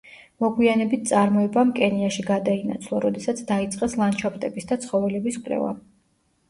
მოგვიანებით 0.43 1.03
წარმოებამ 1.09 1.75
კენიაში 1.81 2.25
გადაინაცვლა, 2.31 3.03
როდესაც 3.07 3.45
დაიწყეს 3.53 3.99
ლანდშაფტების 4.05 4.71
და 4.75 4.81
ცხოველების 4.89 5.41
კვლევა. 5.47 5.75